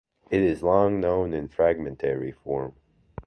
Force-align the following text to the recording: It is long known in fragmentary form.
It 0.31 0.41
is 0.41 0.63
long 0.63 0.99
known 0.99 1.31
in 1.31 1.47
fragmentary 1.47 2.31
form. 2.31 2.73